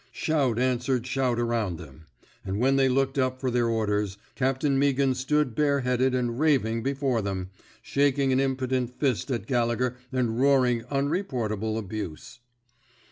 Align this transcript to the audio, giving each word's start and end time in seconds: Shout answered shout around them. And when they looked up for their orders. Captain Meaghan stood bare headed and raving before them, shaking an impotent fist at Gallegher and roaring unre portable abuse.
Shout 0.11 0.57
answered 0.57 1.05
shout 1.05 1.37
around 1.37 1.77
them. 1.77 2.07
And 2.43 2.57
when 2.59 2.75
they 2.75 2.89
looked 2.89 3.19
up 3.19 3.39
for 3.39 3.51
their 3.51 3.67
orders. 3.67 4.17
Captain 4.33 4.79
Meaghan 4.79 5.13
stood 5.13 5.53
bare 5.53 5.81
headed 5.81 6.15
and 6.15 6.39
raving 6.39 6.81
before 6.81 7.21
them, 7.21 7.51
shaking 7.83 8.33
an 8.33 8.39
impotent 8.39 8.89
fist 8.99 9.29
at 9.29 9.45
Gallegher 9.45 9.97
and 10.11 10.39
roaring 10.39 10.81
unre 10.85 11.27
portable 11.27 11.77
abuse. 11.77 12.39